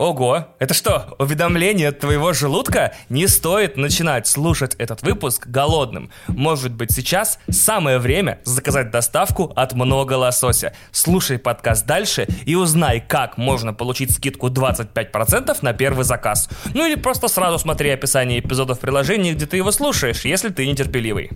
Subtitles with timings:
[0.00, 2.94] Ого, это что, уведомление от твоего желудка?
[3.10, 6.10] Не стоит начинать слушать этот выпуск голодным.
[6.26, 10.72] Может быть сейчас самое время заказать доставку от Много Лосося.
[10.90, 16.48] Слушай подкаст дальше и узнай, как можно получить скидку 25% на первый заказ.
[16.72, 20.66] Ну или просто сразу смотри описание эпизодов в приложении, где ты его слушаешь, если ты
[20.66, 21.30] нетерпеливый.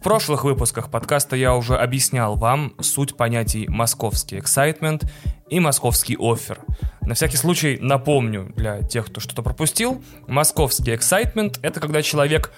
[0.00, 5.06] В прошлых выпусках подкаста я уже объяснял вам суть понятий московский excitement
[5.50, 6.60] и московский офер.
[7.02, 12.50] На всякий случай напомню для тех, кто что-то пропустил, московский excitement— это когда человек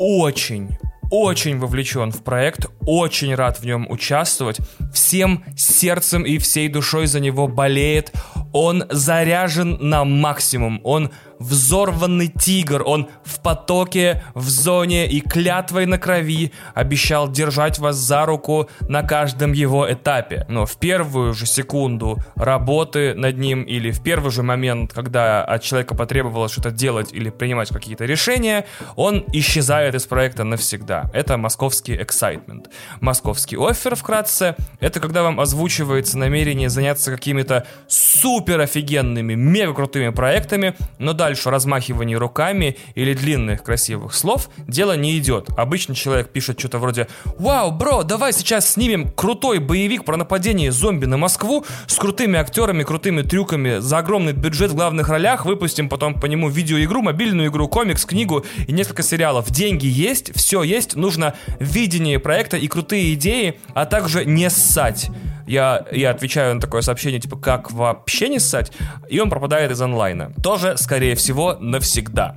[0.00, 0.78] очень,
[1.12, 4.58] очень вовлечен в проект, очень рад в нем участвовать,
[4.92, 8.12] всем сердцем и всей душой за него болеет,
[8.52, 15.98] он заряжен на максимум, он взорванный тигр, он в потоке, в зоне и клятвой на
[15.98, 20.44] крови обещал держать вас за руку на каждом его этапе.
[20.48, 25.62] Но в первую же секунду работы над ним или в первый же момент, когда от
[25.62, 31.10] человека потребовалось что-то делать или принимать какие-то решения, он исчезает из проекта навсегда.
[31.14, 32.66] Это московский excitement.
[33.00, 40.76] Московский офер, вкратце, это когда вам озвучивается намерение заняться какими-то супер офигенными, мега крутыми проектами,
[40.98, 45.48] но да, дальше размахивания руками или длинных красивых слов дело не идет.
[45.56, 47.06] Обычно человек пишет что-то вроде
[47.38, 52.82] «Вау, бро, давай сейчас снимем крутой боевик про нападение зомби на Москву с крутыми актерами,
[52.82, 57.68] крутыми трюками, за огромный бюджет в главных ролях, выпустим потом по нему видеоигру, мобильную игру,
[57.68, 59.50] комикс, книгу и несколько сериалов.
[59.50, 65.10] Деньги есть, все есть, нужно видение проекта и крутые идеи, а также не ссать»
[65.50, 68.72] я, я отвечаю на такое сообщение, типа, как вообще не ссать,
[69.08, 70.32] и он пропадает из онлайна.
[70.42, 72.34] Тоже, скорее всего, навсегда.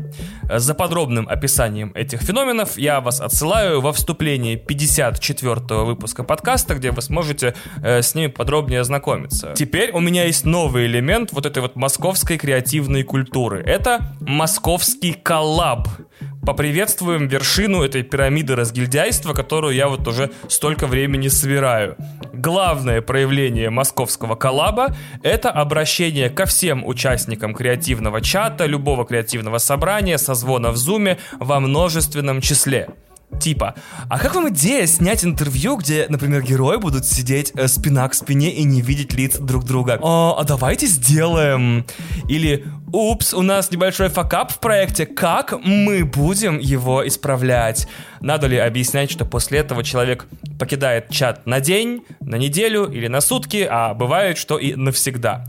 [0.49, 7.01] За подробным описанием этих феноменов я вас отсылаю во вступление 54 выпуска подкаста, где вы
[7.03, 9.53] сможете э, с ними подробнее ознакомиться.
[9.55, 13.61] Теперь у меня есть новый элемент вот этой вот московской креативной культуры.
[13.63, 15.87] Это московский коллаб
[16.45, 21.95] поприветствуем вершину этой пирамиды разгильдяйства, которую я вот уже столько времени собираю.
[22.33, 30.71] Главное проявление московского коллаба— это обращение ко всем участникам креативного чата, любого креативного собрания, созвона
[30.71, 32.89] в зуме во множественном числе.
[33.39, 33.75] Типа,
[34.09, 38.51] а как вам идея снять интервью, где, например, герои будут сидеть э, спина к спине
[38.51, 39.99] и не видеть лиц друг друга?
[40.01, 41.85] О, а давайте сделаем.
[42.29, 47.87] Или, упс, у нас небольшой факап в проекте, как мы будем его исправлять?
[48.21, 50.27] Надо ли объяснять, что после этого человек
[50.59, 55.43] покидает чат на день, на неделю или на сутки, а бывает, что и навсегда.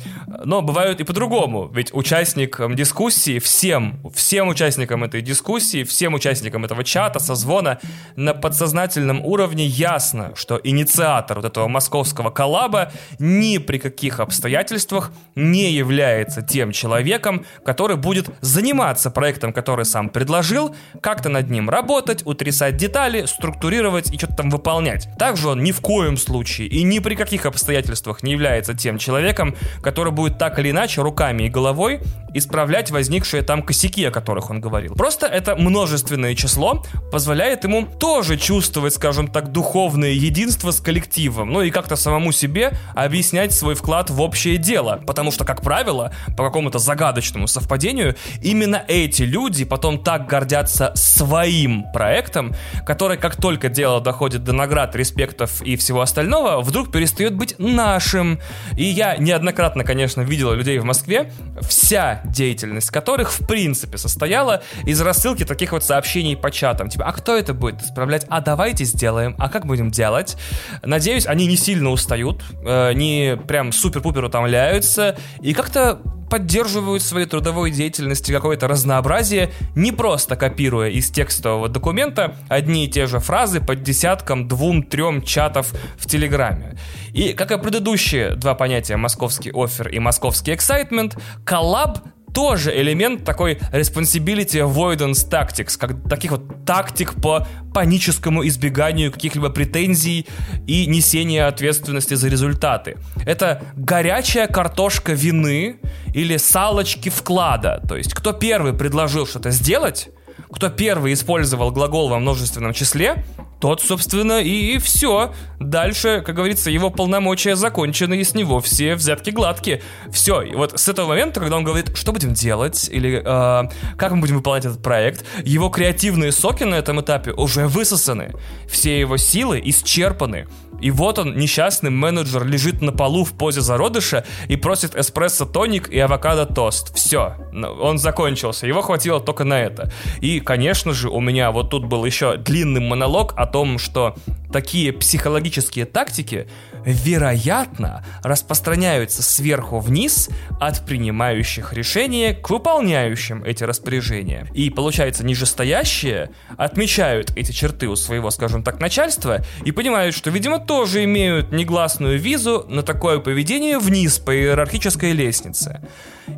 [0.44, 6.82] Но бывают и по-другому, ведь участникам дискуссии, всем, всем участникам этой дискуссии, всем участникам этого
[6.82, 7.78] чата, созвона,
[8.16, 15.70] на подсознательном уровне ясно, что инициатор вот этого московского коллаба ни при каких обстоятельствах не
[15.70, 17.33] является тем человеком,
[17.64, 24.18] который будет заниматься проектом, который сам предложил, как-то над ним работать, утрясать детали, структурировать и
[24.18, 25.08] что-то там выполнять.
[25.18, 29.54] Также он ни в коем случае и ни при каких обстоятельствах не является тем человеком,
[29.82, 32.00] который будет так или иначе руками и головой
[32.34, 34.94] исправлять возникшие там косяки, о которых он говорил.
[34.94, 41.62] Просто это множественное число позволяет ему тоже чувствовать, скажем так, духовное единство с коллективом, ну
[41.62, 45.00] и как-то самому себе объяснять свой вклад в общее дело.
[45.06, 51.84] Потому что, как правило, по какому-то загадочному совпадению, именно эти люди потом так гордятся своим
[51.92, 52.54] проектом,
[52.86, 58.40] который, как только дело доходит до наград, респектов и всего остального, вдруг перестает быть нашим.
[58.76, 65.00] И я неоднократно, конечно, видел людей в Москве, вся деятельность которых, в принципе, состояла из
[65.00, 66.88] рассылки таких вот сообщений по чатам.
[66.88, 68.24] Типа, а кто это будет исправлять?
[68.28, 69.34] А давайте сделаем.
[69.38, 70.36] А как будем делать?
[70.82, 77.26] Надеюсь, они не сильно устают, э, не прям супер-пупер утомляются, и как-то поддерживают в своей
[77.26, 83.60] трудовой деятельности какое-то разнообразие, не просто копируя из текстового документа одни и те же фразы
[83.60, 86.76] под десятком, двум, трем чатов в Телеграме.
[87.12, 91.98] И, как и предыдущие два понятия московский офер и московский excitement, коллаб
[92.34, 100.26] тоже элемент такой responsibility avoidance tactics, как таких вот тактик по паническому избеганию каких-либо претензий
[100.66, 102.96] и несения ответственности за результаты.
[103.24, 105.76] Это горячая картошка вины
[106.12, 107.82] или салочки вклада.
[107.88, 110.10] То есть, кто первый предложил что-то сделать,
[110.54, 113.24] кто первый использовал глагол во множественном числе,
[113.60, 115.32] тот, собственно, и все.
[115.58, 119.82] Дальше, как говорится, его полномочия закончены, и с него все взятки гладкие.
[120.12, 120.42] Все.
[120.42, 124.20] И вот с этого момента, когда он говорит, что будем делать, или э, как мы
[124.20, 128.34] будем выполнять этот проект, его креативные соки на этом этапе уже высосаны.
[128.68, 130.46] Все его силы исчерпаны.
[130.84, 135.88] И вот он, несчастный менеджер, лежит на полу в позе зародыша и просит эспрессо тоник
[135.88, 136.94] и авокадо тост.
[136.94, 137.36] Все,
[137.80, 138.66] он закончился.
[138.66, 139.90] Его хватило только на это.
[140.20, 144.14] И, конечно же, у меня вот тут был еще длинный монолог о том, что
[144.52, 146.48] такие психологические тактики,
[146.84, 150.28] вероятно, распространяются сверху вниз
[150.60, 154.46] от принимающих решения к выполняющим эти распоряжения.
[154.54, 160.60] И получается, нижестоящие отмечают эти черты у своего, скажем так, начальства и понимают, что, видимо,
[160.78, 165.80] тоже имеют негласную визу на такое поведение вниз по иерархической лестнице.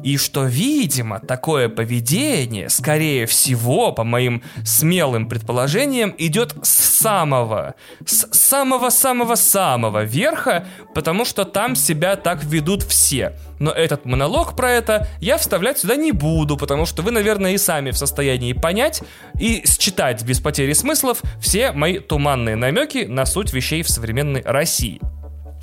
[0.03, 7.75] И что, видимо, такое поведение, скорее всего, по моим смелым предположениям, идет с самого,
[8.05, 13.37] с самого-самого-самого верха, потому что там себя так ведут все.
[13.59, 17.59] Но этот монолог про это я вставлять сюда не буду, потому что вы, наверное, и
[17.59, 19.03] сами в состоянии понять
[19.39, 25.01] и считать без потери смыслов все мои туманные намеки на суть вещей в современной России.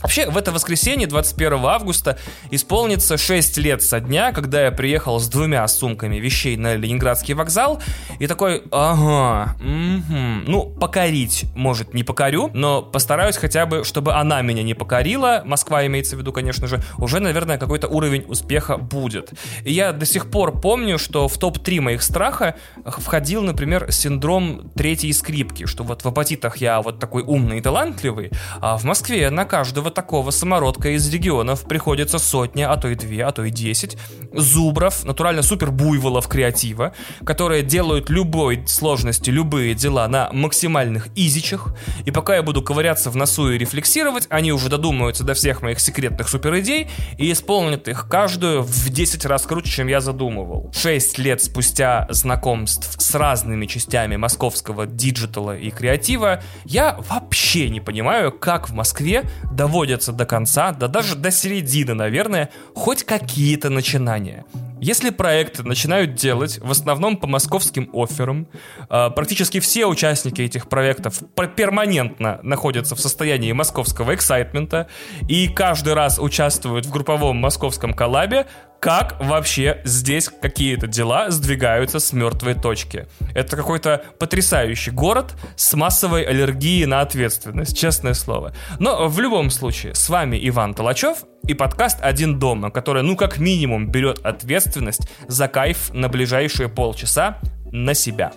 [0.04, 2.18] Вообще, в это воскресенье, 21 августа,
[2.52, 7.82] исполнится 6 лет со дня, когда я приехал с двумя сумками вещей на Ленинградский вокзал,
[8.20, 10.18] и такой, ага, угу.
[10.46, 15.86] ну, покорить, может, не покорю, но постараюсь хотя бы, чтобы она меня не покорила, Москва
[15.88, 19.32] имеется в виду, конечно же, уже, наверное, какой-то уровень успеха будет.
[19.64, 22.56] И я до сих пор помню, что в топ-3 моих страха
[22.86, 28.32] входил, например, синдром третьей скрипки, что вот в апатитах я вот такой умный и талантливый,
[28.60, 33.24] а в Москве на каждого такого самородка из регионов приходится сотня, а то и две,
[33.24, 33.98] а то и десять
[34.34, 36.94] зубров, натурально супер буйволов креатива,
[37.25, 41.75] которые делают любой сложности любые дела на максимальных изичах.
[42.06, 45.80] И пока я буду ковыряться в носу и рефлексировать, они уже додумаются до всех моих
[45.80, 50.72] секретных супер идей и исполнят их каждую в 10 раз круче, чем я задумывал.
[50.74, 57.80] Шесть лет спустя знакомств с разными частями московского digital а и креатива, я вообще не
[57.80, 63.69] понимаю, как в Москве доводят доводятся до конца, да даже до середины, наверное, хоть какие-то
[63.69, 64.45] начинания.
[64.80, 68.47] Если проекты начинают делать в основном по московским офферам,
[68.89, 71.21] э, практически все участники этих проектов
[71.57, 74.88] перманентно находятся в состоянии московского excitement а
[75.27, 78.45] и каждый раз участвуют в групповом московском коллабе,
[78.83, 83.07] как вообще здесь какие-то дела сдвигаются с мертвой точки.
[83.33, 88.53] Это какой-то потрясающий город с массовой аллергией на ответственность, честное слово.
[88.80, 93.38] Но в любом случае, с вами Иван Толачев и подкаст «Один дома», который, ну, как
[93.38, 97.39] минимум, берет ответственность за кайф на ближайшие полчаса
[97.71, 98.33] на себя.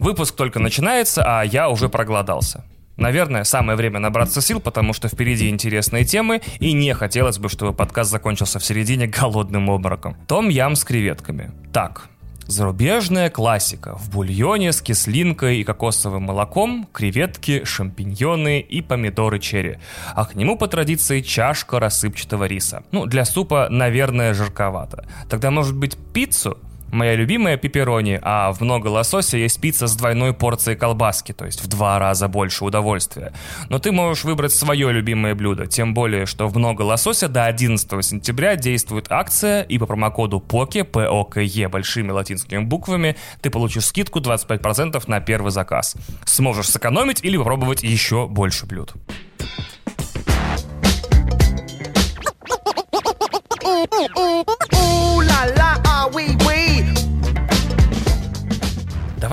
[0.00, 2.64] Выпуск только начинается, а я уже проголодался.
[2.96, 7.72] Наверное, самое время набраться сил, потому что впереди интересные темы, и не хотелось бы, чтобы
[7.72, 10.16] подкаст закончился в середине голодным обмороком.
[10.26, 11.52] Том ям с креветками.
[11.72, 12.08] Так,
[12.46, 13.96] Зарубежная классика.
[13.96, 19.78] В бульоне с кислинкой и кокосовым молоком, креветки, шампиньоны и помидоры черри.
[20.14, 22.84] А к нему по традиции чашка рассыпчатого риса.
[22.92, 25.06] Ну, для супа, наверное, жарковато.
[25.30, 26.58] Тогда, может быть, пиццу?
[26.90, 31.62] Моя любимая пепперони, а в много лосося есть пицца с двойной порцией колбаски, то есть
[31.62, 33.32] в два раза больше удовольствия.
[33.68, 38.04] Но ты можешь выбрать свое любимое блюдо, тем более, что в много лосося до 11
[38.04, 45.02] сентября действует акция, и по промокоду POKE, P-O-K-E, большими латинскими буквами, ты получишь скидку 25%
[45.08, 45.96] на первый заказ.
[46.24, 48.94] Сможешь сэкономить или попробовать еще больше блюд.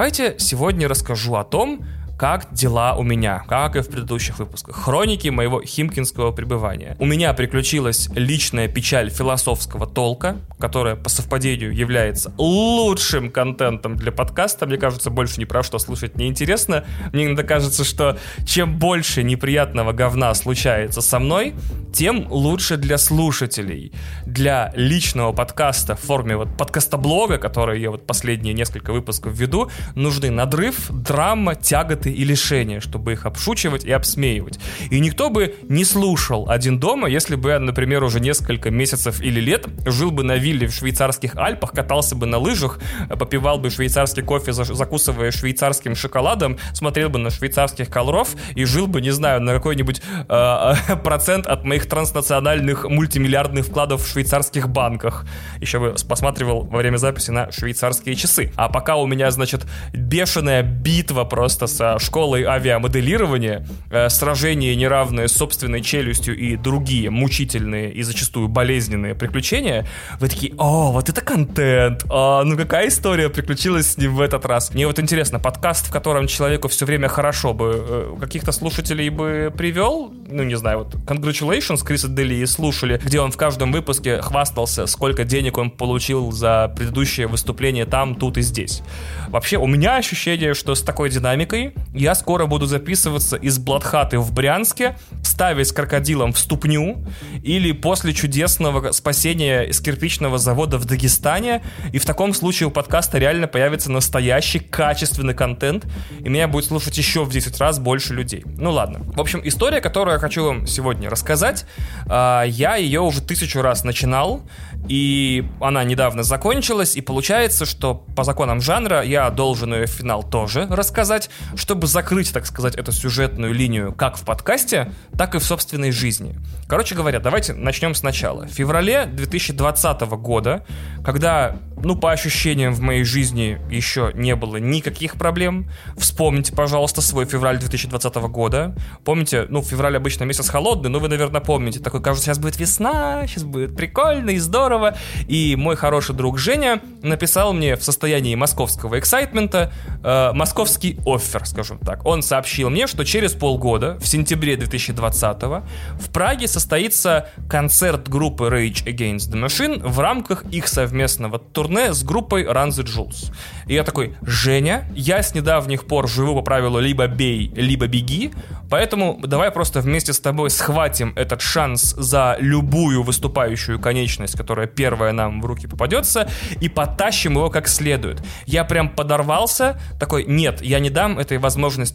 [0.01, 1.85] Давайте сегодня расскажу о том,
[2.21, 4.75] как дела у меня, как и в предыдущих выпусках.
[4.75, 6.95] Хроники моего химкинского пребывания.
[6.99, 14.67] У меня приключилась личная печаль философского толка, которая по совпадению является лучшим контентом для подкаста.
[14.67, 16.85] Мне кажется, больше ни про что слушать неинтересно.
[17.11, 21.55] Мне иногда кажется, что чем больше неприятного говна случается со мной,
[21.91, 23.93] тем лучше для слушателей.
[24.27, 30.29] Для личного подкаста в форме вот подкаста-блога, который я вот последние несколько выпусков веду, нужны
[30.29, 34.59] надрыв, драма, тяготы и лишения, чтобы их обшучивать и обсмеивать.
[34.89, 39.39] И никто бы не слушал «Один дома», если бы я, например, уже несколько месяцев или
[39.39, 44.23] лет жил бы на вилле в швейцарских Альпах, катался бы на лыжах, попивал бы швейцарский
[44.23, 49.53] кофе, закусывая швейцарским шоколадом, смотрел бы на швейцарских колров и жил бы, не знаю, на
[49.53, 55.25] какой-нибудь э, процент от моих транснациональных мультимиллиардных вкладов в швейцарских банках.
[55.59, 58.51] Еще бы посматривал во время записи на швейцарские часы.
[58.55, 65.33] А пока у меня, значит, бешеная битва просто со школой авиамоделирования, э, сражение неравное с
[65.33, 69.87] собственной челюстью и другие мучительные и зачастую болезненные приключения,
[70.19, 74.45] вы такие, о, вот это контент, а, ну какая история приключилась с ним в этот
[74.45, 74.73] раз.
[74.73, 79.53] Мне вот интересно, подкаст, в котором человеку все время хорошо бы, э, каких-то слушателей бы
[79.55, 84.87] привел, ну не знаю, вот Congratulations Криса Дели слушали, где он в каждом выпуске хвастался,
[84.87, 88.81] сколько денег он получил за предыдущее выступление там, тут и здесь.
[89.29, 94.31] Вообще, у меня ощущение, что с такой динамикой я скоро буду записываться из Бладхаты в
[94.31, 97.03] Брянске, ставить крокодилом в ступню,
[97.43, 101.61] или после чудесного спасения из кирпичного завода в Дагестане,
[101.91, 105.85] и в таком случае у подкаста реально появится настоящий качественный контент,
[106.19, 108.43] и меня будет слушать еще в 10 раз больше людей.
[108.45, 109.01] Ну ладно.
[109.15, 111.65] В общем, история, которую я хочу вам сегодня рассказать,
[112.07, 114.41] а, я ее уже тысячу раз начинал,
[114.87, 120.67] и она недавно закончилась, и получается, что по законам жанра я должен ее финал тоже
[120.69, 121.29] рассказать,
[121.71, 126.35] чтобы закрыть, так сказать, эту сюжетную линию как в подкасте, так и в собственной жизни.
[126.67, 128.45] Короче говоря, давайте начнем сначала.
[128.45, 130.65] В феврале 2020 года,
[131.01, 135.69] когда ну, по ощущениям, в моей жизни еще не было никаких проблем.
[135.97, 138.75] Вспомните, пожалуйста, свой февраль 2020 года.
[139.03, 143.25] Помните, ну, февраль обычно месяц холодный, но вы, наверное, помните, такой, кажется, сейчас будет весна,
[143.27, 144.95] сейчас будет прикольно и здорово.
[145.27, 149.71] И мой хороший друг Женя написал мне в состоянии московского эксайтмента
[150.03, 152.05] э, московский оффер, скажем так.
[152.05, 158.85] Он сообщил мне, что через полгода, в сентябре 2020 в Праге состоится концерт группы Rage
[158.85, 163.33] Against the Machine в рамках их совместного турне с группой Run the Jewels.
[163.67, 168.31] И я такой, Женя, я с недавних пор живу по правилу либо бей, либо беги,
[168.69, 175.11] поэтому давай просто вместе с тобой схватим этот шанс за любую выступающую конечность, которая первая
[175.11, 178.21] нам в руки попадется, и потащим его как следует.
[178.45, 181.50] Я прям подорвался, такой, нет, я не дам этой возможности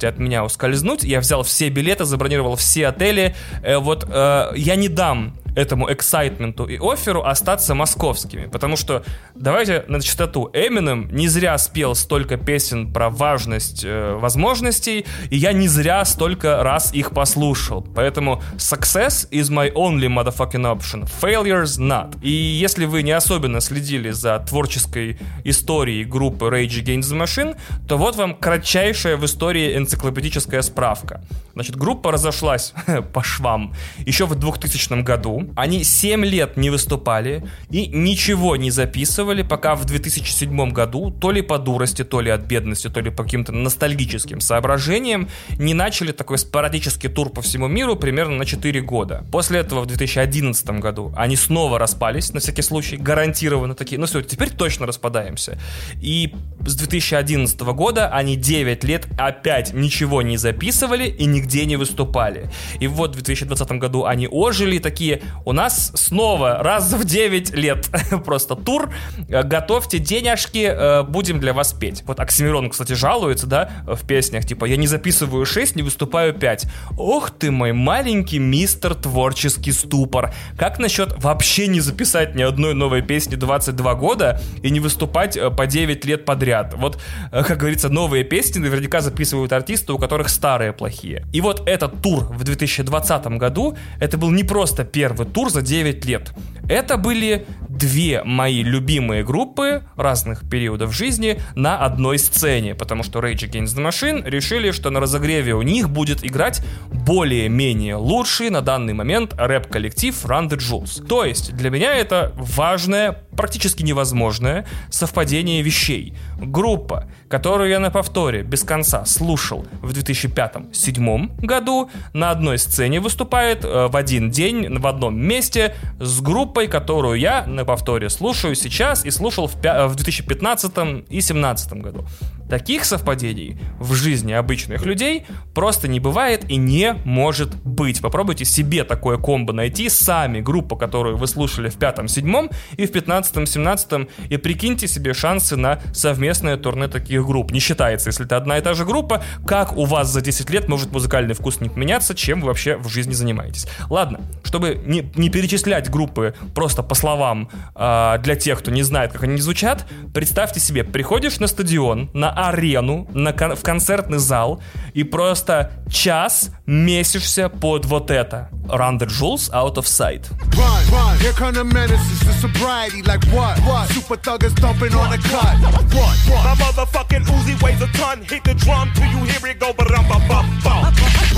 [0.09, 4.89] от меня ускользнуть, я взял все билеты, забронировал все отели, э, вот э, я не
[4.89, 8.47] дам этому эксайтменту и оферу остаться московскими.
[8.47, 9.03] Потому что,
[9.35, 15.53] давайте на чистоту, Эминем не зря спел столько песен про важность э, возможностей, и я
[15.53, 17.83] не зря столько раз их послушал.
[17.95, 21.09] Поэтому success is my only motherfucking option.
[21.21, 22.17] Failures not.
[22.23, 27.57] И если вы не особенно следили за творческой историей группы Rage Against the Machine,
[27.89, 31.23] то вот вам кратчайшая в истории энциклопедическая справка.
[31.57, 32.75] Значит, группа разошлась
[33.15, 33.73] по швам
[34.05, 35.55] еще в 2000 году.
[35.57, 41.41] Они 7 лет не выступали и ничего не записывали, пока в 2007 году, то ли
[41.41, 46.37] по дурости, то ли от бедности, то ли по каким-то ностальгическим соображениям, не начали такой
[46.37, 49.25] спорадический тур по всему миру примерно на 4 года.
[49.33, 54.21] После этого в 2011 году они снова распались, на всякий случай, гарантированно такие, ну все,
[54.21, 55.59] теперь точно распадаемся.
[56.03, 56.35] И
[56.67, 62.50] с 2011 года они 9 лет опять ничего не записывали и нигде не выступали.
[62.81, 67.88] И вот в 2020 году они ожили такие, у нас снова раз в 9 лет
[68.25, 68.93] просто тур,
[69.29, 72.03] готовьте денежки, э, будем для вас петь.
[72.07, 76.67] Вот Оксимирон, кстати, жалуется, да, в песнях, типа, я не записываю 6, не выступаю 5.
[76.99, 80.33] Ох ты мой маленький мистер творческий ступор.
[80.57, 85.50] Как насчет вообще не записать ни одной новой песни 22 года и не выступать э,
[85.50, 86.75] по 9 лет подряд?
[86.76, 87.00] Вот,
[87.33, 91.26] э, как говорится, новые песни наверняка записывают артисты, у которых старые плохие.
[91.37, 96.02] И вот этот тур в 2020 году, это был не просто первый тур за 9
[96.07, 96.33] лет.
[96.66, 97.45] Это были
[97.78, 103.87] две мои любимые группы разных периодов жизни на одной сцене, потому что Rage Against the
[103.87, 110.14] Machine решили, что на разогреве у них будет играть более-менее лучший на данный момент рэп-коллектив
[110.25, 111.06] Run the Jewels.
[111.06, 116.14] То есть для меня это важное, практически невозможное совпадение вещей.
[116.38, 123.64] Группа, которую я на повторе без конца слушал в 2005-2007 году, на одной сцене выступает
[123.64, 128.08] э, в один день в одном месте с группой, которую я на повторе.
[128.08, 130.70] Слушаю сейчас и слушал в, пя- в 2015
[131.11, 132.06] и 2017 году.
[132.49, 138.00] Таких совпадений в жизни обычных людей просто не бывает и не может быть.
[138.00, 144.08] Попробуйте себе такое комбо найти сами, группу, которую вы слушали в пятом-седьмом и в пятнадцатом-семнадцатом,
[144.28, 147.50] и прикиньте себе шансы на совместное турне таких групп.
[147.50, 150.68] Не считается, если это одна и та же группа, как у вас за 10 лет
[150.68, 153.66] может музыкальный вкус не поменяться, чем вы вообще в жизни занимаетесь.
[153.90, 159.13] Ладно, чтобы не, не перечислять группы просто по словам э, для тех, кто не знает,
[159.13, 164.63] как они звучат, представьте себе, приходишь на стадион, на арену, на кон- в концертный зал
[164.95, 168.49] и просто час месишься под вот это.
[168.69, 170.29] Run the Jewels Out of Sight.
[170.57, 173.03] Run, run, here come the menaces to sobriety.
[173.03, 173.59] Like what?
[173.61, 173.89] What?
[173.91, 175.55] Super thuggers dumping on the cut.
[175.63, 176.45] Run, run.
[176.45, 178.23] My motherfucking Uzi weighs a ton.
[178.23, 180.47] Hit the drum till you hear it go, but I'm a bum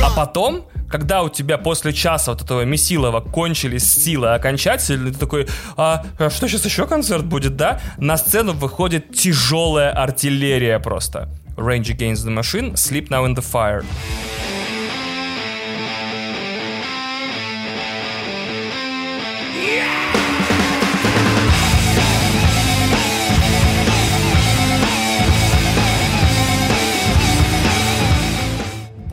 [0.03, 5.47] А потом, когда у тебя после часа вот этого месилова кончились силы окончательно, ты такой,
[5.77, 7.81] а, а что сейчас еще концерт будет, да?
[7.99, 11.29] На сцену выходит тяжелая артиллерия просто.
[11.57, 13.85] Range Against the Machine, Sleep Now in the Fire.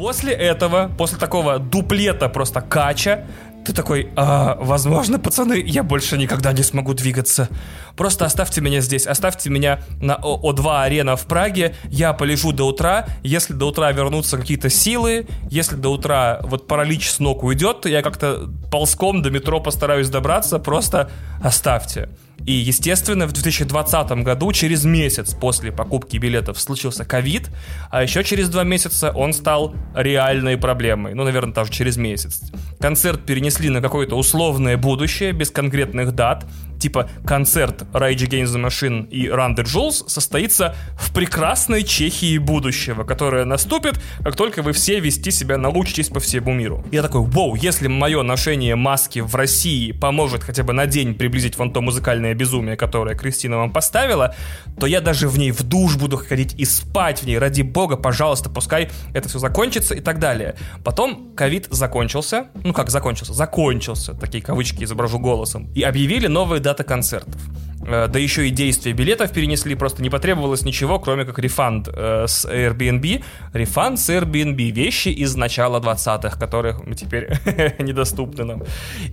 [0.06, 3.26] После этого, после такого дуплета просто кача,
[3.66, 7.50] ты такой, а, возможно, пацаны, я больше никогда не смогу двигаться.
[7.98, 12.68] Просто оставьте меня здесь, оставьте меня на О- О2 арена в Праге, я полежу до
[12.68, 17.88] утра, если до утра вернутся какие-то силы, если до утра вот паралич с ног уйдет,
[17.88, 21.10] я как-то ползком до метро постараюсь добраться, просто
[21.42, 22.10] оставьте.
[22.46, 27.50] И, естественно, в 2020 году, через месяц после покупки билетов, случился ковид,
[27.90, 31.16] а еще через два месяца он стал реальной проблемой.
[31.16, 32.42] Ну, наверное, даже через месяц.
[32.80, 36.46] Концерт перенесли на какое-то условное будущее, без конкретных дат.
[36.80, 43.04] Типа концерт Rage Against the Machine и Run the Jewels состоится в прекрасной Чехии будущего,
[43.04, 46.84] которое наступит, как только вы все вести себя научитесь по всему миру.
[46.92, 51.58] Я такой, вау, если мое ношение маски в России поможет хотя бы на день приблизить
[51.58, 54.36] вон то музыкальное безумие, которое Кристина вам поставила,
[54.80, 57.38] то я даже в ней в душ буду ходить и спать в ней.
[57.38, 60.56] Ради бога, пожалуйста, пускай это все закончится и так далее.
[60.84, 62.48] Потом ковид закончился.
[62.64, 63.34] Ну как закончился?
[63.34, 64.14] Закончился.
[64.14, 65.72] Такие кавычки изображу голосом.
[65.74, 67.40] И объявили новые даты концертов.
[67.88, 72.26] Э, Да еще и действия билетов перенесли, просто не потребовалось ничего, кроме как рефанд э,
[72.28, 73.24] с Airbnb.
[73.54, 74.72] Рефанд с Airbnb.
[74.72, 77.30] Вещи из начала 20-х, которых теперь
[77.80, 78.64] недоступны нам.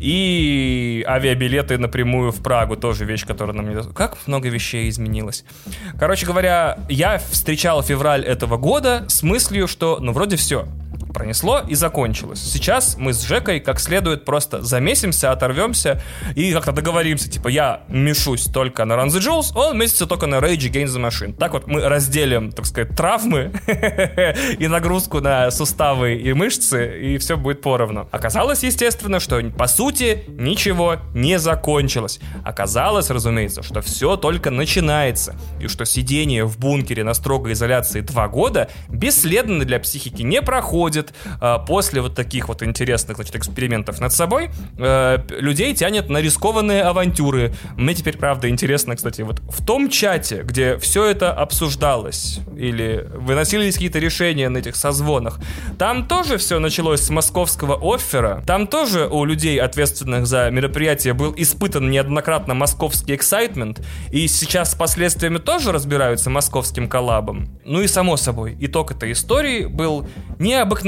[0.00, 3.94] И авиабилеты напрямую в Прагу, тоже вещь, которая нам недоступна.
[3.94, 5.44] Как много вещей изменилось.
[5.99, 10.66] Короче говоря, я встречал февраль этого года с мыслью, что, ну, вроде все
[11.12, 12.40] пронесло и закончилось.
[12.40, 16.02] Сейчас мы с Жекой как следует просто замесимся, оторвемся
[16.35, 17.31] и как-то договоримся.
[17.31, 21.09] Типа, я мешусь только на Run the Jewels, он месяца только на Rage Against the
[21.09, 21.35] Machine.
[21.35, 23.52] Так вот мы разделим, так сказать, травмы
[24.58, 28.08] и нагрузку на суставы и мышцы, и все будет поровну.
[28.10, 32.21] Оказалось, естественно, что по сути ничего не закончилось.
[32.45, 38.28] Оказалось, разумеется, что все только начинается, и что сидение в бункере на строгой изоляции два
[38.28, 41.01] года бесследно для психики не проходит.
[41.41, 46.82] А, После вот таких вот интересных значит, экспериментов над собой э, людей тянет на рискованные
[46.82, 47.54] авантюры.
[47.76, 53.75] Мне теперь, правда, интересно, кстати, вот в том чате, где все это обсуждалось, или выносились
[53.75, 55.41] какие-то решения на этих созвонах,
[55.78, 61.32] там тоже все началось с московского оффера, там тоже у людей, ответственных за мероприятие, был
[61.36, 67.49] испытан неоднократно московский эксайтмент, и сейчас с последствиями тоже разбираются московским коллабом.
[67.65, 70.06] Ну и само собой, итог этой истории был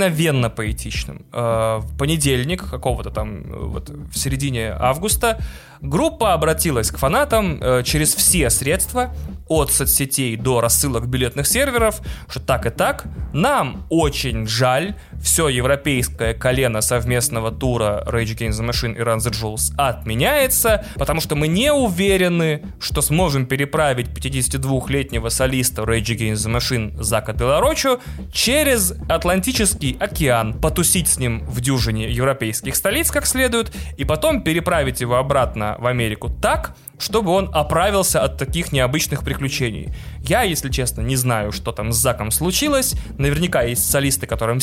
[0.04, 1.24] необыкновенно поэтичным.
[1.32, 5.38] Э, В понедельник, какого-то там, э, вот в середине августа,
[5.80, 9.10] группа обратилась к фанатам э, через все средства,
[9.48, 16.34] от соцсетей до рассылок билетных серверов, что так и так, нам очень жаль, все европейское
[16.34, 21.48] колено совместного тура Rage Against the Machine и Run the Jewels отменяется, потому что мы
[21.48, 28.00] не уверены, что сможем переправить 52-летнего солиста Rage Against the Machine Зака Деларочу
[28.32, 35.00] через Атлантический океан, потусить с ним в дюжине европейских столиц как следует, и потом переправить
[35.00, 39.92] его обратно в Америку так, чтобы он оправился от таких необычных приключений.
[40.20, 42.94] Я, если честно, не знаю, что там с Заком случилось.
[43.18, 44.60] Наверняка есть солисты, которым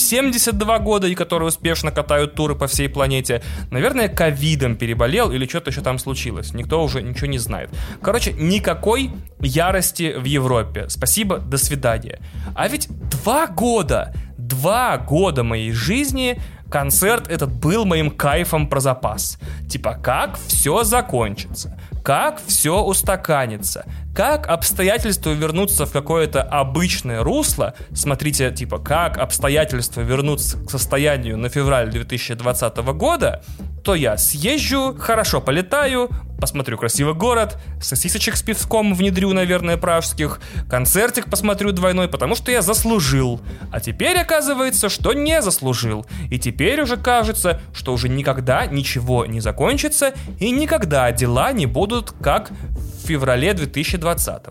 [0.52, 3.42] 72 года и которые успешно катают туры по всей планете.
[3.70, 6.54] Наверное, ковидом переболел или что-то еще там случилось.
[6.54, 7.70] Никто уже ничего не знает.
[8.02, 10.86] Короче, никакой ярости в Европе.
[10.90, 12.20] Спасибо, до свидания.
[12.56, 12.88] А ведь
[13.22, 19.40] два года, два года моей жизни концерт этот был моим кайфом про запас.
[19.70, 21.78] Типа, как все закончится?
[22.04, 27.76] как все устаканится, как обстоятельства вернутся в какое-то обычное русло.
[27.94, 33.44] Смотрите, типа, как обстоятельства вернутся к состоянию на февраль 2020 года,
[33.84, 41.30] то я съезжу, хорошо полетаю, посмотрю красивый город, сосисочек с пивком внедрю, наверное, пражских, концертик
[41.30, 43.40] посмотрю двойной, потому что я заслужил.
[43.72, 46.06] А теперь оказывается, что не заслужил.
[46.30, 52.12] И теперь уже кажется, что уже никогда ничего не закончится и никогда дела не будут
[52.22, 52.52] как
[53.02, 54.42] в феврале 2020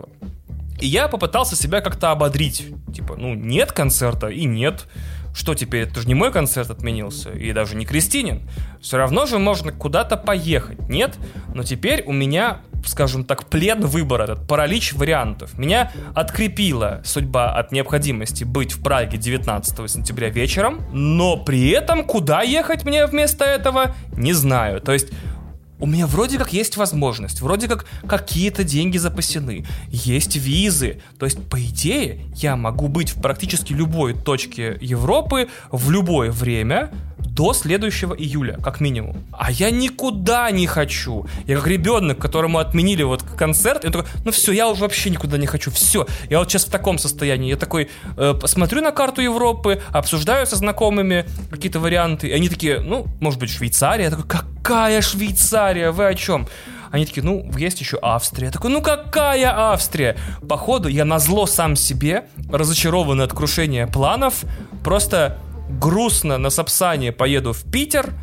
[0.79, 2.67] И я попытался себя как-то ободрить.
[2.93, 4.87] Типа, ну, нет концерта и нет
[5.33, 8.41] что теперь, это же не мой концерт отменился, и даже не Кристинин.
[8.81, 11.17] Все равно же можно куда-то поехать, нет?
[11.53, 15.57] Но теперь у меня, скажем так, плен выбора, этот паралич вариантов.
[15.57, 22.41] Меня открепила судьба от необходимости быть в Праге 19 сентября вечером, но при этом куда
[22.41, 24.81] ехать мне вместо этого, не знаю.
[24.81, 25.09] То есть
[25.81, 31.01] у меня вроде как есть возможность, вроде как какие-то деньги запасены, есть визы.
[31.19, 36.91] То есть, по идее, я могу быть в практически любой точке Европы в любое время,
[37.25, 39.23] до следующего июля, как минимум.
[39.31, 41.25] А я никуда не хочу.
[41.47, 45.37] Я как ребенок, которому отменили вот концерт, я такой, ну все, я уже вообще никуда
[45.37, 46.05] не хочу, все.
[46.29, 47.49] Я вот сейчас в таком состоянии.
[47.49, 52.79] Я такой, э, смотрю на карту Европы, обсуждаю со знакомыми какие-то варианты, и они такие,
[52.79, 54.05] ну, может быть, Швейцария.
[54.05, 56.47] Я такой, какая Швейцария, вы о чем?
[56.91, 58.47] Они такие, ну, есть еще Австрия.
[58.47, 60.17] Я такой, ну какая Австрия?
[60.47, 64.43] Походу, я назло сам себе, разочарованный от крушения планов,
[64.83, 65.37] просто
[65.79, 68.13] грустно на Сапсане поеду в Питер,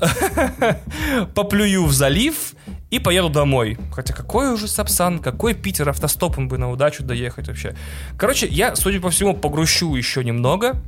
[1.34, 2.54] поплюю в залив
[2.90, 3.78] и поеду домой.
[3.92, 7.76] Хотя какой уже Сапсан, какой Питер автостопом бы на удачу доехать вообще.
[8.16, 10.82] Короче, я, судя по всему, погрущу еще немного,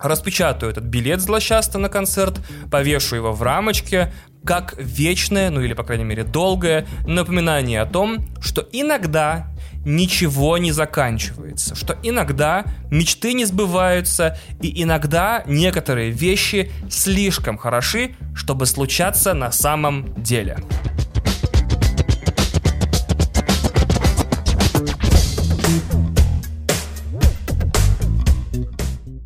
[0.00, 2.40] распечатаю этот билет злосчастно на концерт,
[2.70, 4.12] повешу его в рамочке,
[4.44, 9.48] как вечное, ну или, по крайней мере, долгое напоминание о том, что иногда
[9.84, 18.66] ничего не заканчивается, что иногда мечты не сбываются, и иногда некоторые вещи слишком хороши, чтобы
[18.66, 20.58] случаться на самом деле.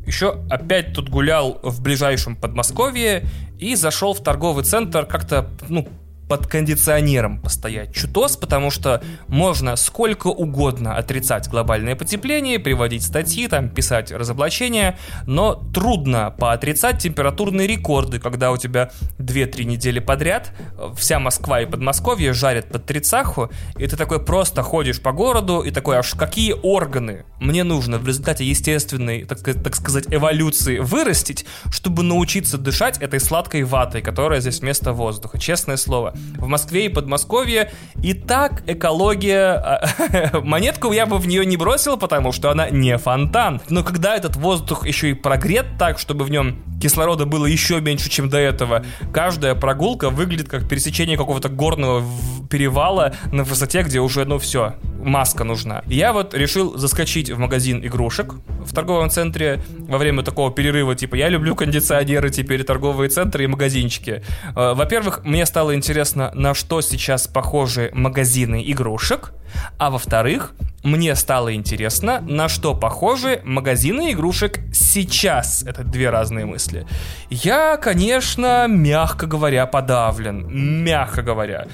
[0.05, 3.25] Еще опять тут гулял в ближайшем Подмосковье
[3.57, 5.87] и зашел в торговый центр как-то, ну,
[6.29, 7.93] под кондиционером постоять.
[7.93, 15.55] Чутос, потому что можно сколько угодно отрицать глобальное потепление, приводить статьи, там, писать разоблачения, но
[15.55, 20.51] трудно поотрицать температурные рекорды, когда у тебя 2-3 недели подряд
[20.95, 25.71] вся Москва и Подмосковье жарят под трицаху, и ты такой просто ходишь по городу и
[25.71, 32.03] такой, аж какие органы мне нужно в результате естественной, так, так сказать, эволюции вырастить, чтобы
[32.03, 37.71] научиться дышать этой сладкой ватой, которая здесь вместо воздуха, честное слово в Москве и Подмосковье.
[38.01, 39.53] И так экология...
[39.53, 43.61] А, монетку я бы в нее не бросил, потому что она не фонтан.
[43.69, 48.09] Но когда этот воздух еще и прогрет так, чтобы в нем кислорода было еще меньше,
[48.09, 52.03] чем до этого, каждая прогулка выглядит как пересечение какого-то горного
[52.49, 55.83] перевала на высоте, где уже, ну все, маска нужна.
[55.87, 58.35] Я вот решил заскочить в магазин игрушек
[58.65, 63.47] в торговом центре во время такого перерыва, типа, я люблю кондиционеры, теперь торговые центры и
[63.47, 64.23] магазинчики.
[64.55, 69.33] Э, во-первых, мне стало интересно, на что сейчас похожи магазины игрушек,
[69.77, 75.63] а во-вторых, мне стало интересно, на что похожи магазины игрушек сейчас.
[75.63, 76.85] Это две разные мысли.
[77.29, 80.47] Я, конечно, мягко говоря, подавлен.
[80.83, 81.67] Мягко говоря.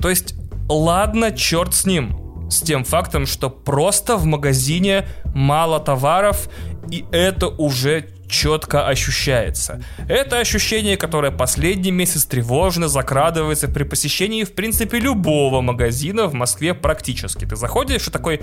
[0.00, 0.34] То есть,
[0.68, 2.19] ладно, черт с ним
[2.50, 6.48] с тем фактом, что просто в магазине мало товаров,
[6.90, 9.82] и это уже четко ощущается.
[10.08, 16.74] Это ощущение, которое последний месяц тревожно закрадывается при посещении, в принципе, любого магазина в Москве
[16.74, 17.44] практически.
[17.44, 18.40] Ты заходишь и такой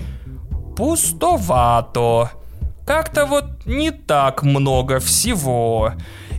[0.76, 2.30] пустовато.
[2.86, 5.94] Как-то вот не так много всего.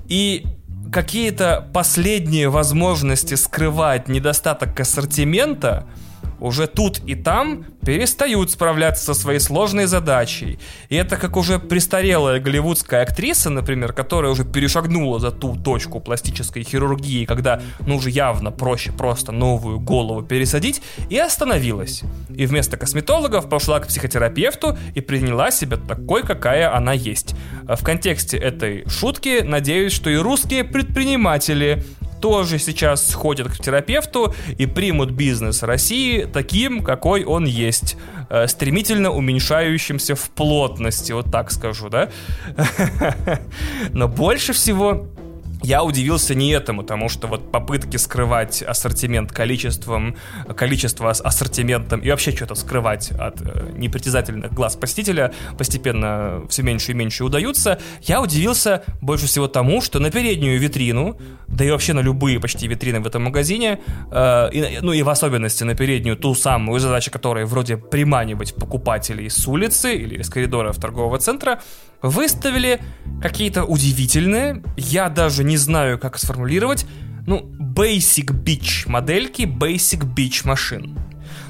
[0.08, 0.46] И
[0.92, 5.86] какие-то последние возможности скрывать недостаток ассортимента–
[6.40, 10.60] уже тут и там перестают справляться со своей сложной задачей.
[10.90, 16.64] И это как уже престарелая голливудская актриса, например, которая уже перешагнула за ту точку пластической
[16.64, 22.04] хирургии, когда ну уже явно проще просто новую голову пересадить, и остановилась.
[22.36, 27.36] И вместо косметологов пошла к психотерапевту и приняла себя такой, какая она есть.
[27.64, 31.84] В контексте этой шутки надеюсь, что и русские предприниматели
[32.20, 37.98] тоже сейчас сходят к терапевту и примут бизнес России таким, какой он есть.
[38.30, 42.10] Э, стремительно уменьшающимся в плотности, вот так скажу, да?
[43.94, 45.08] Но больше всего
[45.62, 50.16] я удивился не этому, потому что вот попытки скрывать ассортимент количеством,
[50.56, 56.96] количество ассортиментом и вообще что-то скрывать от э, непритязательных глаз посетителя постепенно все меньше и
[56.96, 57.80] меньше удаются.
[58.02, 62.68] Я удивился больше всего тому, что на переднюю витрину, да и вообще на любые почти
[62.68, 63.80] витрины в этом магазине,
[64.12, 69.30] э, и, ну и в особенности на переднюю, ту самую задачу которой вроде приманивать покупателей
[69.30, 71.60] с улицы или из коридоров торгового центра,
[72.02, 72.80] выставили
[73.22, 76.86] какие-то удивительные, я даже не знаю, как сформулировать,
[77.28, 80.98] ну, basic beach модельки, basic beach машин.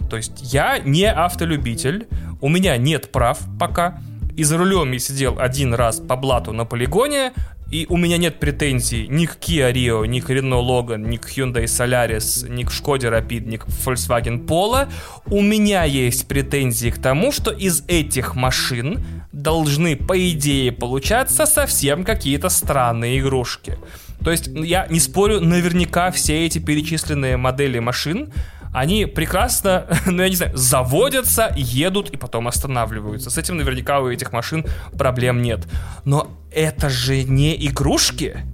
[0.09, 2.07] То есть я не автолюбитель,
[2.41, 4.01] у меня нет прав пока,
[4.35, 7.33] и за рулем я сидел один раз по блату на полигоне,
[7.71, 11.25] и у меня нет претензий ни к Kia Rio, ни к Renault Logan, ни к
[11.29, 14.89] Hyundai Solaris, ни к Skoda Rapid, ни к Volkswagen Polo.
[15.27, 22.03] У меня есть претензии к тому, что из этих машин должны, по идее, получаться совсем
[22.03, 23.77] какие-то странные игрушки.
[24.23, 28.33] То есть, я не спорю, наверняка все эти перечисленные модели машин
[28.73, 33.29] они прекрасно, ну я не знаю, заводятся, едут и потом останавливаются.
[33.29, 34.65] С этим наверняка у этих машин
[34.97, 35.67] проблем нет.
[36.05, 38.45] Но это же не игрушки.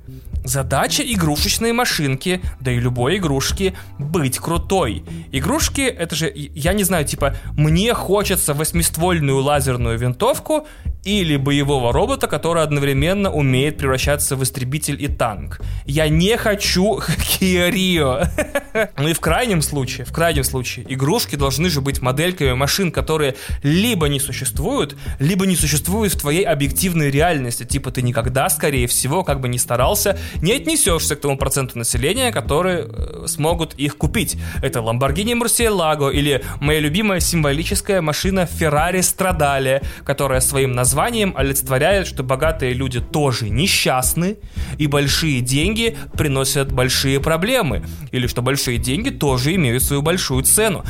[0.44, 5.04] Задача игрушечной машинки, да и любой игрушки, быть крутой.
[5.32, 10.68] Игрушки, это же, я не знаю, типа, мне хочется восьмиствольную лазерную винтовку
[11.04, 15.62] или боевого робота, который одновременно умеет превращаться в истребитель и танк.
[15.86, 17.00] Я не хочу
[17.40, 18.28] Rio.
[18.98, 23.36] ну и в крайнем случае, в крайнем случае, игрушки должны же быть модельками машин, которые
[23.64, 27.64] либо не существуют, либо не существуют в твоей объективной реальности.
[27.64, 32.32] Типа ты никогда, скорее всего, как бы не старался, не отнесешься к тому проценту населения,
[32.32, 34.38] которые э, смогут их купить.
[34.62, 42.08] Это Lamborghini Murcielago или моя любимая символическая машина Ferrari Stradale, которая своим названием названием олицетворяет,
[42.08, 44.38] что богатые люди тоже несчастны,
[44.78, 50.84] и большие деньги приносят большие проблемы, или что большие деньги тоже имеют свою большую цену.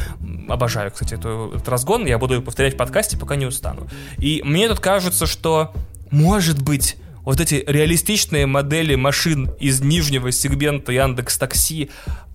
[0.47, 3.87] Обожаю, кстати, этот разгон, я буду повторять в подкасте, пока не устану.
[4.17, 5.73] И мне тут кажется, что,
[6.11, 11.89] может быть, вот эти реалистичные модели машин из нижнего сегмента Яндекс Такси,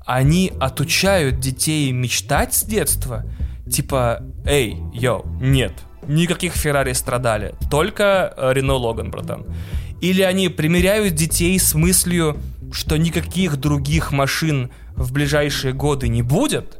[0.04, 3.24] они отучают детей мечтать с детства?
[3.70, 5.72] Типа, эй, йоу, нет,
[6.08, 9.46] никаких Феррари страдали, только э, Рено Логан, братан.
[10.00, 12.36] Или они примеряют детей с мыслью,
[12.72, 16.78] что никаких других машин в ближайшие годы не будет,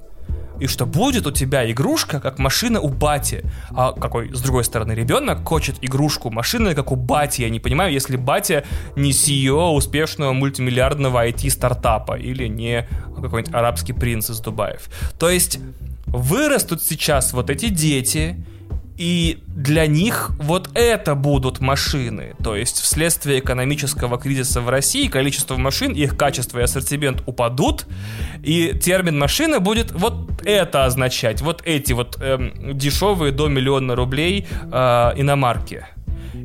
[0.61, 3.44] и что будет у тебя игрушка, как машина у бати.
[3.70, 7.40] А какой, с другой стороны, ребенок хочет игрушку машины, как у бати.
[7.40, 14.29] Я не понимаю, если батя не CEO успешного мультимиллиардного IT-стартапа или не какой-нибудь арабский принц
[14.29, 14.90] из Дубаев.
[15.18, 15.61] То есть
[16.07, 18.37] вырастут сейчас вот эти дети,
[18.96, 22.35] и для них вот это будут машины.
[22.42, 27.87] То есть вследствие экономического кризиса в России количество машин, их качество и ассортимент упадут,
[28.42, 31.40] и термин машина будет вот это означать.
[31.40, 35.87] Вот эти вот эм, дешевые до миллиона рублей э, иномарки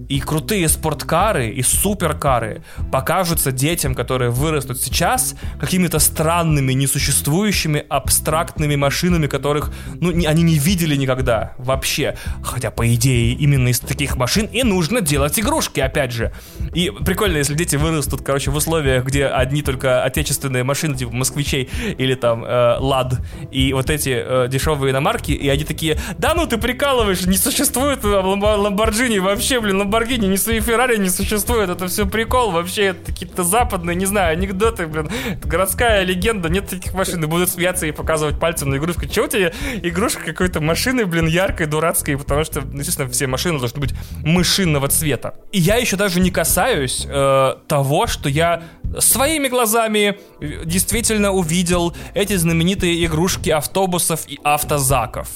[0.10, 9.28] и крутые спорткары, и суперкары покажутся детям, которые вырастут сейчас, какими-то странными, несуществующими, абстрактными машинами,
[9.28, 12.18] которых, ну, не, они не видели никогда вообще.
[12.44, 16.34] Хотя, по идее, именно из таких машин и нужно делать игрушки, опять же.
[16.74, 21.70] И прикольно, если дети вырастут, короче, в условиях, где одни только отечественные машины, типа москвичей
[21.98, 23.16] или там э, Лад,
[23.52, 28.04] и вот эти э, дешевые иномарки, и они такие, да ну ты прикалываешь, не существует
[28.04, 31.70] Ламборджини вообще, блин, Ламборгини, ни свои Феррари не существует.
[31.70, 32.52] Это все прикол.
[32.52, 35.10] Вообще, это какие-то западные, не знаю, анекдоты, блин.
[35.30, 36.50] Это городская легенда.
[36.50, 37.24] Нет таких машин.
[37.24, 39.06] И будут смеяться и показывать пальцем на игрушку.
[39.06, 39.52] Чего у тебя
[39.84, 42.18] игрушка какой-то машины, блин, яркой, дурацкой?
[42.18, 43.94] Потому что, естественно, все машины должны быть
[44.24, 45.36] мышинного цвета.
[45.52, 48.64] И я еще даже не касаюсь э, того, что я
[49.00, 50.18] своими глазами
[50.66, 55.30] действительно увидел эти знаменитые игрушки автобусов и автозаков.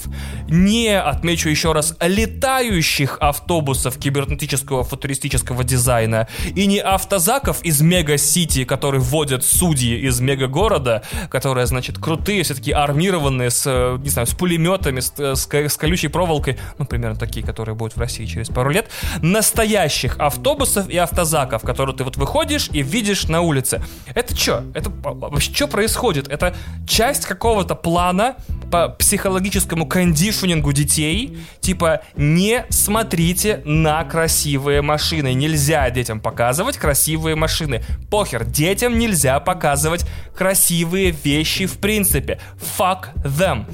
[0.48, 3.98] Не, отмечу еще раз, летающих автобусов
[4.30, 11.98] кибернетического футуристического дизайна и не автозаков из Мега-Сити, которые вводят судьи из мега-города, которые, значит,
[11.98, 13.66] крутые, все-таки армированные, с,
[13.98, 18.00] не знаю, с пулеметами, с, с, с колючей проволокой, ну, примерно такие, которые будут в
[18.00, 18.88] России через пару лет,
[19.20, 23.82] настоящих автобусов и автозаков, которые ты вот выходишь и видишь на улице.
[24.14, 24.64] Это что?
[24.74, 26.28] Это вообще что происходит?
[26.28, 26.54] Это
[26.86, 28.36] часть какого-то плана
[28.70, 31.38] по психологическому кондишнингу детей.
[31.60, 35.32] Типа, не смотрите на красивые машины.
[35.32, 37.82] Нельзя детям показывать красивые машины.
[38.10, 40.04] Похер, детям нельзя показывать
[40.36, 42.38] красивые вещи в принципе.
[42.76, 43.64] Fuck them.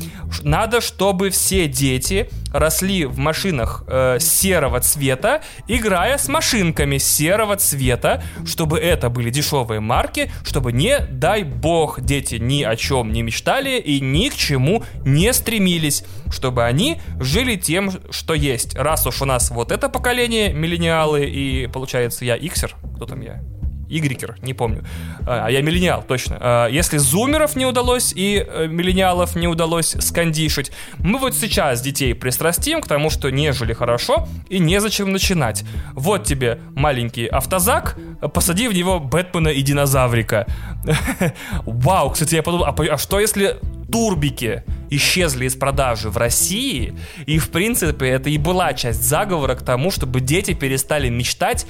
[0.44, 8.22] Надо, чтобы все дети росли в машинах э, серого цвета, играя с машинками серого цвета,
[8.44, 13.78] чтобы это были дешевые марки, чтобы не, дай бог, дети ни о чем не мечтали
[13.78, 18.74] и ни к чему не стремились, чтобы они жили тем, что есть.
[18.74, 23.42] Раз уж у нас вот это поколение, миллениалы, и получается я иксер, кто там я?
[23.88, 24.84] Игрикер, не помню.
[25.26, 26.38] А, а я миллениал, точно.
[26.40, 32.14] А, если зумеров не удалось и э, миллениалов не удалось скандишить, мы вот сейчас детей
[32.14, 35.64] пристрастим к тому, что не жили хорошо и незачем начинать.
[35.92, 37.96] Вот тебе маленький автозак,
[38.34, 40.46] посади в него Бэтмена и динозаврика.
[41.66, 43.58] Вау, кстати, я подумал, а, а что если
[43.90, 46.96] турбики исчезли из продажи в России,
[47.26, 51.66] и в принципе это и была часть заговора к тому, чтобы дети перестали мечтать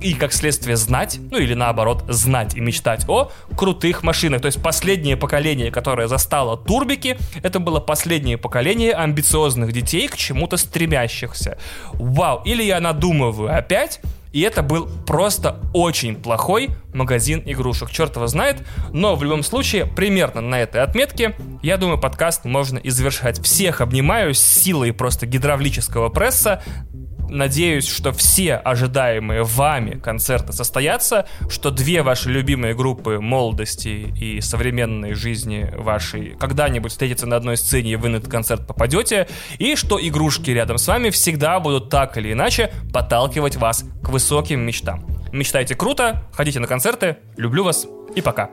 [0.00, 4.42] и, как следствие, знать, ну или наоборот, знать и мечтать о крутых машинах.
[4.42, 10.56] То есть последнее поколение, которое застало турбики, это было последнее поколение амбициозных детей, к чему-то
[10.56, 11.58] стремящихся.
[11.94, 14.00] Вау, или я надумываю опять,
[14.34, 17.92] и это был просто очень плохой магазин игрушек.
[17.92, 18.66] Черт его знает.
[18.92, 23.40] Но в любом случае, примерно на этой отметке, я думаю, подкаст можно и завершать.
[23.40, 26.64] Всех обнимаю с силой просто гидравлического пресса
[27.28, 35.14] надеюсь, что все ожидаемые вами концерты состоятся, что две ваши любимые группы молодости и современной
[35.14, 39.98] жизни вашей когда-нибудь встретятся на одной сцене и вы на этот концерт попадете, и что
[40.00, 45.06] игрушки рядом с вами всегда будут так или иначе подталкивать вас к высоким мечтам.
[45.32, 48.50] Мечтайте круто, ходите на концерты, люблю вас и пока.